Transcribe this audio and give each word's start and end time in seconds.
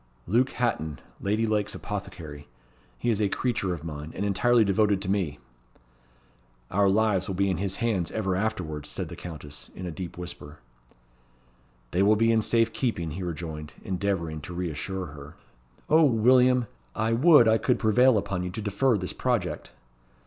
"Luke 0.25 0.49
Hatton, 0.53 0.99
Lady 1.21 1.45
Lake's 1.45 1.75
apothecary. 1.75 2.47
He 2.97 3.11
is 3.11 3.21
a 3.21 3.29
creature 3.29 3.71
of 3.71 3.83
mine, 3.83 4.11
and 4.15 4.25
entirely 4.25 4.65
devoted 4.65 4.99
to 5.03 5.11
me." 5.11 5.37
"Our 6.71 6.89
lives 6.89 7.27
will 7.27 7.35
be 7.35 7.51
in 7.51 7.57
his 7.57 7.75
hands 7.75 8.09
ever 8.09 8.35
afterwards," 8.35 8.89
said 8.89 9.09
the 9.09 9.15
Countess, 9.15 9.69
in 9.75 9.85
a 9.85 9.91
deep 9.91 10.17
whisper. 10.17 10.57
"They 11.91 12.01
will 12.01 12.15
be 12.15 12.31
in 12.31 12.41
safe 12.41 12.73
keeping," 12.73 13.11
he 13.11 13.21
rejoined, 13.21 13.73
endeavouring 13.83 14.41
to 14.41 14.55
reassure 14.55 15.05
her. 15.13 15.35
"O, 15.87 16.03
William! 16.03 16.65
I 16.95 17.13
would 17.13 17.47
I 17.47 17.59
could 17.59 17.77
prevail 17.77 18.17
upon 18.17 18.41
you 18.41 18.49
to 18.49 18.59
defer 18.63 18.97
this 18.97 19.13
project." 19.13 19.71